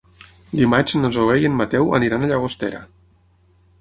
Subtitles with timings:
[0.59, 2.81] Dimarts na Zoè i en Mateu aniran a Llagostera.